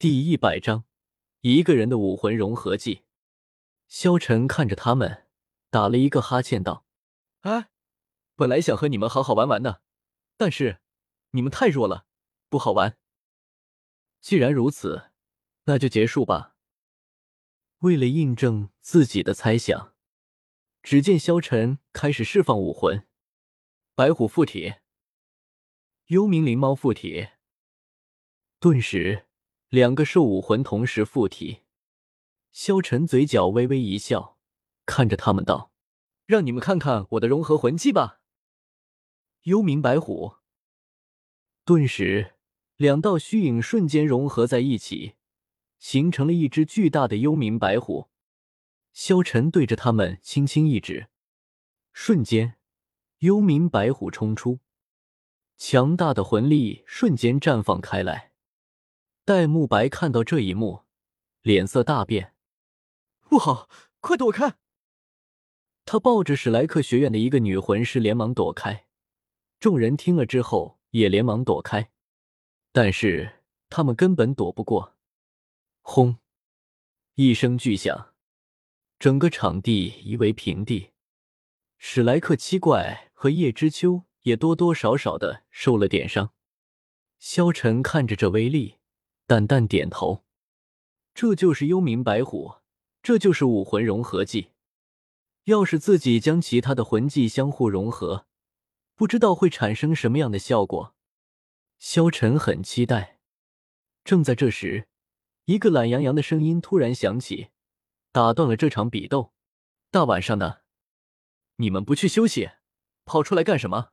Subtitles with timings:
[0.00, 0.84] 第一百章，
[1.40, 3.02] 一个人的武魂融合技。
[3.88, 5.26] 萧晨看着他们，
[5.70, 6.86] 打了一个哈欠，道
[7.42, 7.70] ：“哎，
[8.36, 9.82] 本来想和你们好好玩玩的，
[10.36, 10.80] 但是
[11.32, 12.06] 你们太弱了，
[12.48, 12.96] 不好玩。
[14.20, 15.10] 既然如此，
[15.64, 16.54] 那就结束吧。”
[17.78, 19.96] 为了印证自己的猜想，
[20.80, 23.04] 只见萧晨开始释放武魂：
[23.96, 24.74] 白虎附体，
[26.06, 27.30] 幽冥灵猫附体。
[28.60, 29.27] 顿时，
[29.70, 31.60] 两个兽武魂同时附体。
[32.52, 34.38] 萧晨嘴角微微一笑，
[34.86, 35.72] 看着他们道
[36.24, 38.20] ：“让你们看看我的融合魂技吧。”
[39.44, 40.36] 幽冥白虎。
[41.66, 42.36] 顿时，
[42.76, 45.16] 两道虚影瞬间融合在一起，
[45.78, 48.08] 形成了一只巨大的幽冥白虎。
[48.94, 51.08] 萧晨对着他们轻轻一指，
[51.92, 52.56] 瞬间，
[53.18, 54.60] 幽冥白虎冲出，
[55.58, 58.27] 强大的魂力瞬间绽放开来。
[59.28, 60.86] 戴沐白看到这一幕，
[61.42, 62.32] 脸色大变，
[63.28, 63.68] 不好，
[64.00, 64.56] 快躲开！
[65.84, 68.86] 他抱着史莱克学院的一个女魂师，连忙躲开。
[69.60, 71.90] 众人听了之后，也连忙躲开，
[72.72, 74.96] 但是他们根本躲不过。
[75.82, 76.16] 轰！
[77.16, 78.14] 一声巨响，
[78.98, 80.92] 整个场地夷为平地。
[81.76, 86.32] 史莱克七怪和叶知秋也多多少少的受了点伤。
[87.18, 88.77] 萧晨看着这威力。
[89.28, 90.24] 淡淡点头，
[91.12, 92.54] 这就是幽冥白虎，
[93.02, 94.52] 这就是武魂融合技。
[95.44, 98.24] 要是自己将其他的魂技相互融合，
[98.94, 100.94] 不知道会产生什么样的效果。
[101.78, 103.18] 萧晨很期待。
[104.02, 104.88] 正在这时，
[105.44, 107.48] 一个懒洋洋的声音突然响起，
[108.10, 109.34] 打断了这场比斗。
[109.90, 110.62] 大晚上的，
[111.56, 112.52] 你们不去休息，
[113.04, 113.90] 跑出来干什么？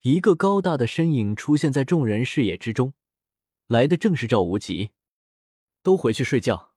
[0.00, 2.92] 一个高大的身影出现在众人视野之中。
[3.70, 4.90] 来的正是赵无极，
[5.80, 6.72] 都回去睡觉。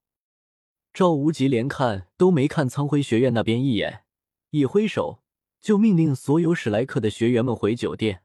[0.94, 4.06] 赵无极连看都没看苍辉学院那边一眼，
[4.52, 5.24] 一挥手
[5.60, 8.24] 就命令所有史莱克的学员们回酒店。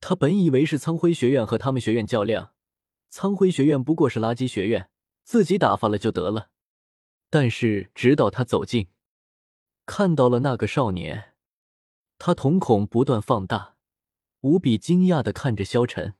[0.00, 2.52] 他本以为是苍辉学院和他们学院较量，
[3.10, 4.90] 苍辉学院不过是垃圾学院，
[5.22, 6.50] 自己打发了就得了。
[7.30, 8.88] 但是直到他走近，
[9.86, 11.36] 看到了那个少年，
[12.18, 13.76] 他瞳孔不断放大，
[14.40, 16.14] 无比惊讶的看着萧晨，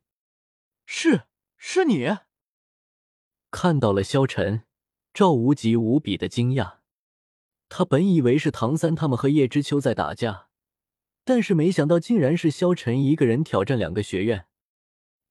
[0.86, 1.24] 是。
[1.60, 2.16] 是你
[3.50, 4.62] 看到了萧晨，
[5.12, 6.78] 赵无极无比的惊讶。
[7.68, 10.48] 他本以为是唐三他们和叶知秋在打架，
[11.24, 14.46] 但是没想到竟然是萧晨一个人挑战两个学院。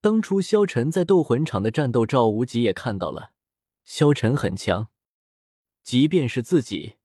[0.01, 3.31] 当初萧晨在斗魂场的战斗，赵无极也看到了，
[3.85, 4.89] 萧晨很强，
[5.81, 6.97] 即便是自己，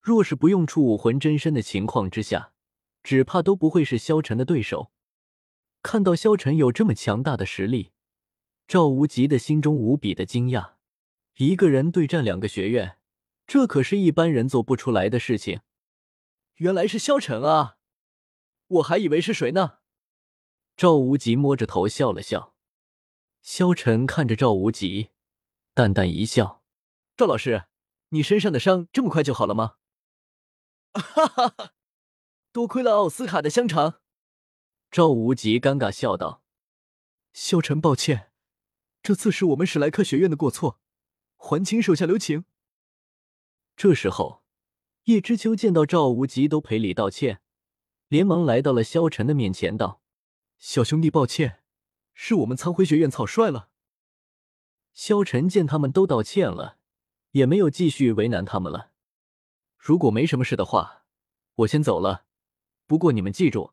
[0.00, 2.52] 若是不用出武魂真身的情况之下，
[3.02, 4.92] 只怕都不会是萧晨的对手。
[5.82, 7.90] 看到萧晨有这么强大的实力。
[8.70, 10.74] 赵无极的心中无比的惊讶，
[11.38, 12.98] 一个人对战两个学院，
[13.44, 15.62] 这可是一般人做不出来的事情。
[16.58, 17.78] 原来是萧晨啊，
[18.68, 19.78] 我还以为是谁呢。
[20.76, 22.54] 赵无极摸着头笑了笑。
[23.42, 25.08] 萧晨看着赵无极，
[25.74, 26.62] 淡淡一笑
[27.18, 27.64] ：“赵老师，
[28.10, 29.78] 你身上的伤这么快就好了吗？”
[30.94, 31.72] 哈哈哈，
[32.52, 34.00] 多亏了奥斯卡的香肠。
[34.92, 36.44] 赵无极尴尬笑道
[37.34, 38.28] ：“萧晨，抱歉。”
[39.02, 40.78] 这次是我们史莱克学院的过错，
[41.36, 42.44] 还请手下留情。
[43.76, 44.42] 这时候，
[45.04, 47.40] 叶知秋见到赵无极都赔礼道歉，
[48.08, 50.02] 连忙来到了萧晨的面前，道
[50.58, 51.62] ：“小兄弟，抱歉，
[52.12, 53.70] 是我们苍辉学院草率了。”
[54.92, 56.76] 萧晨见他们都道歉了，
[57.30, 58.90] 也没有继续为难他们了。
[59.78, 61.06] 如果没什么事的话，
[61.54, 62.26] 我先走了。
[62.86, 63.72] 不过你们记住，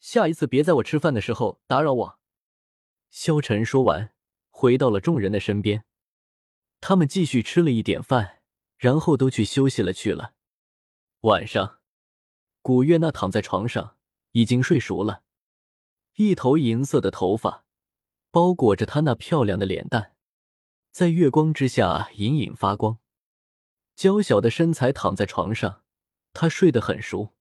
[0.00, 2.18] 下一次别在我吃饭的时候打扰我。
[3.10, 4.14] 萧晨说完。
[4.56, 5.84] 回到了众人的身边，
[6.80, 8.40] 他们继续吃了一点饭，
[8.78, 10.34] 然后都去休息了去了。
[11.22, 11.80] 晚上，
[12.62, 13.96] 古月娜躺在床上，
[14.30, 15.24] 已经睡熟了，
[16.14, 17.64] 一头银色的头发
[18.30, 20.14] 包裹着她那漂亮的脸蛋，
[20.92, 23.00] 在月光之下隐隐发光。
[23.96, 25.82] 娇小的身材躺在床上，
[26.32, 27.34] 她睡得很熟。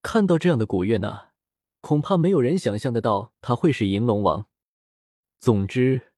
[0.00, 1.32] 看到这样的古月娜，
[1.80, 4.46] 恐怕没有人想象得到她会是银龙王。
[5.40, 6.09] 总之。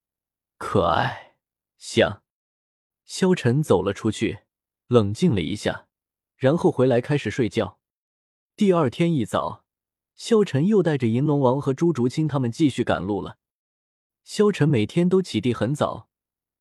[0.64, 1.34] 可爱，
[1.76, 2.22] 想。
[3.04, 4.44] 萧晨走了出去，
[4.86, 5.88] 冷静了一下，
[6.36, 7.80] 然后回来开始睡觉。
[8.54, 9.64] 第二天一早，
[10.14, 13.38] 萧晨又带着银龙王和朱竹清他们继续赶路了。
[14.22, 16.08] 萧晨每天都起地很早，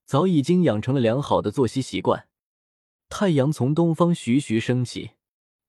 [0.03, 2.27] 早已经养成了良好的作息习惯。
[3.07, 5.11] 太阳从东方徐徐升起，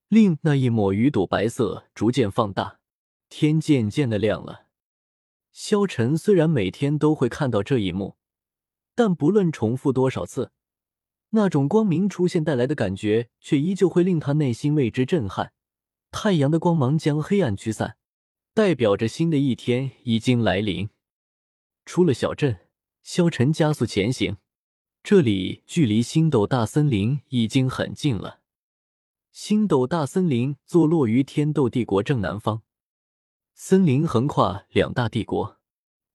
[0.08, 2.80] 令那一抹鱼肚白色逐渐放大，
[3.28, 4.66] 天渐渐的亮了。
[5.52, 8.16] 萧晨虽然每天都会看到这一幕。
[8.94, 10.52] 但不论重复多少次，
[11.30, 15.52] 那种光明出现带来的感觉，却依旧会令他内心为之震撼。
[16.10, 17.96] 太阳的光芒将黑暗驱散，
[18.52, 20.90] 代表着新的一天已经来临。
[21.86, 22.60] 出了小镇，
[23.02, 24.36] 萧晨加速前行。
[25.02, 28.40] 这里距离星斗大森林已经很近了。
[29.32, 32.62] 星斗大森林坐落于天斗帝国正南方，
[33.54, 35.58] 森林横跨两大帝国。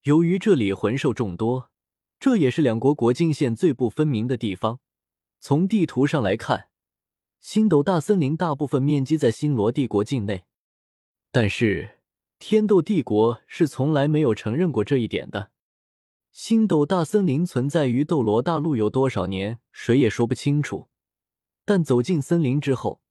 [0.04, 1.72] 由于这里魂兽众多，
[2.20, 4.80] 这也是两国国境线最不分明的地方。
[5.40, 6.70] 从地图上来看，
[7.40, 10.46] 星斗大森林大部分面积在星罗帝国境内，
[11.32, 12.00] 但是
[12.40, 15.52] 天斗帝国是从来没有承认过这一点的。
[16.32, 20.88] 星斗大森林存在于斗罗大陆有多少年，谁也说不清楚。
[21.66, 23.02] 但走进森林之后，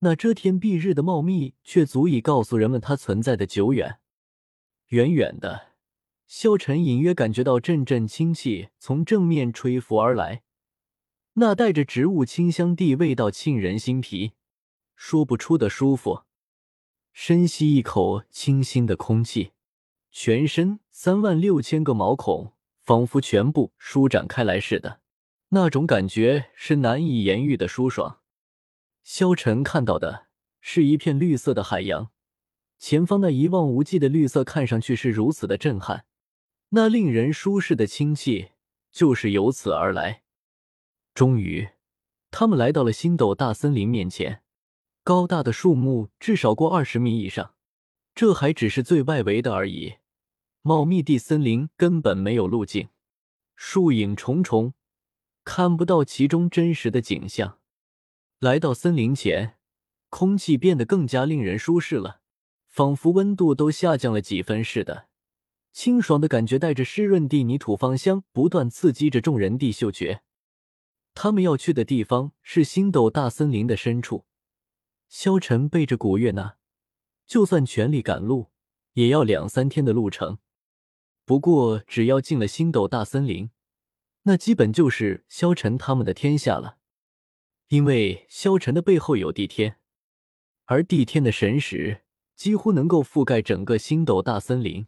[0.00, 3.98] 那遮天蔽日的茂密却足以告诉人们它存在的久远。
[4.88, 5.71] 远远的，
[6.34, 10.42] 萧晨隐约感觉到阵阵清气从正面吹拂而来，
[11.34, 14.32] 那带着植物清香地味道沁人心脾，
[14.96, 16.22] 说不出的舒服。
[17.12, 19.52] 深吸一口清新的空气，
[20.10, 22.54] 全身三万六千个毛孔。
[22.80, 25.00] 仿佛全部舒展开来似的，
[25.50, 28.20] 那种感觉是难以言喻的舒爽。
[29.04, 30.28] 萧晨看到的
[30.62, 32.10] 是一片绿色的海洋，
[32.78, 36.06] 前方那一望无际的绿色看上去是如此的震撼，
[36.74, 38.52] 那令人舒适的清气
[38.90, 40.22] 就是由此而来。
[41.14, 41.68] 终于，
[42.30, 44.42] 他们来到了星斗大森林面前，
[45.04, 47.54] 高大的树木至少过二十米以上，
[48.14, 49.96] 这还只是最外围的而已。
[50.62, 52.88] 茂密地森林根本没有路径，
[53.54, 54.72] 树影重重，
[55.44, 57.58] 看不到其中真实的景象。
[58.38, 59.58] 来到森林前，
[60.08, 62.22] 空气变得更加令人舒适了，
[62.66, 65.08] 仿佛温度都下降了几分似的。
[65.72, 70.22] 清爽的感觉带着湿润地泥土芳香，不断刺激着众人地嗅觉。
[71.14, 74.26] 他们要去的地方是星斗大森林的深处。
[75.08, 76.56] 萧晨背着古月娜，
[77.26, 78.50] 就算全力赶路，
[78.94, 80.38] 也要两三天的路程。
[81.24, 83.50] 不过，只要进了星斗大森林，
[84.22, 86.78] 那基本就是萧晨他们的天下了。
[87.68, 89.76] 因为萧晨的背后有地天，
[90.64, 92.02] 而地天的神识
[92.34, 94.86] 几乎能够覆盖整个星斗大森林。